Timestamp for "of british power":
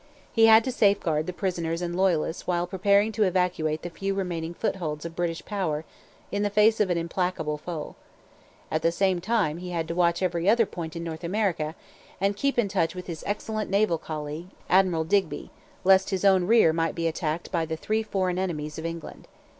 5.05-5.85